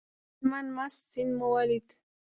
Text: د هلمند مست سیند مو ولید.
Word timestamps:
د 0.03 0.03
هلمند 0.39 0.69
مست 0.77 1.01
سیند 1.13 1.31
مو 1.37 1.47
ولید. 1.55 1.87